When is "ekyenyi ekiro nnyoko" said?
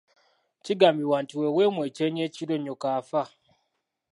1.89-2.85